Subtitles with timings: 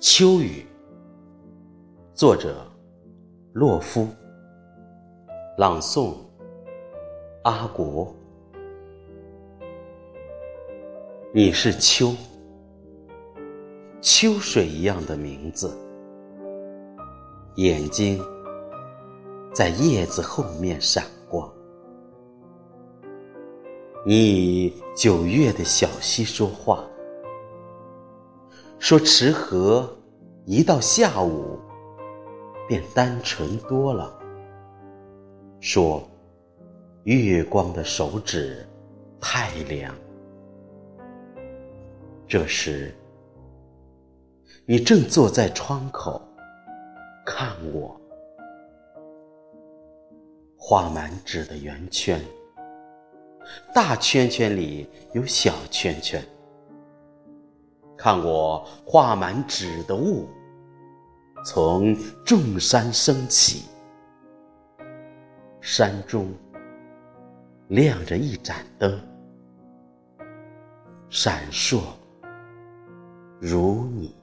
[0.00, 0.64] 秋雨，
[2.14, 2.66] 作者：
[3.52, 4.08] 洛夫，
[5.58, 6.14] 朗诵：
[7.44, 8.10] 阿国。
[11.34, 12.14] 你是秋，
[14.00, 15.70] 秋水一样的名字，
[17.56, 18.18] 眼睛
[19.52, 21.46] 在叶子后面闪光。
[24.06, 26.82] 你以九月的小溪说话。
[28.80, 29.94] 说池河
[30.46, 31.58] 一到下午
[32.66, 34.18] 便单纯多了。
[35.60, 36.02] 说
[37.04, 38.66] 月光的手指
[39.20, 39.94] 太凉。
[42.26, 42.92] 这时
[44.64, 46.20] 你正坐在窗口
[47.26, 48.00] 看我，
[50.56, 52.18] 画满纸的圆圈，
[53.74, 56.24] 大圈圈里有小圈圈。
[58.02, 60.26] 看我画满纸的雾，
[61.44, 63.66] 从众山升起，
[65.60, 66.32] 山中
[67.68, 68.98] 亮着一盏灯，
[71.10, 71.82] 闪烁
[73.38, 74.14] 如你。